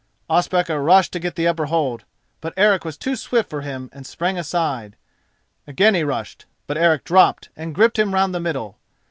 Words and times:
Ospakar 0.31 0.81
rushed 0.83 1.11
to 1.13 1.19
get 1.19 1.35
the 1.35 1.47
upper 1.47 1.65
hold, 1.65 2.05
but 2.39 2.55
Eric 2.57 2.83
was 2.83 2.97
too 2.97 3.15
swift 3.15 3.51
for 3.51 3.61
him 3.61 3.87
and 3.93 4.03
sprang 4.07 4.35
aside. 4.35 4.95
Again 5.67 5.93
he 5.93 6.03
rushed, 6.03 6.47
but 6.65 6.75
Eric 6.75 7.03
dropped 7.03 7.49
and 7.55 7.75
gripped 7.75 7.99
him 7.99 8.11
round 8.15 8.33
the 8.33 8.39
middle. 8.39 8.79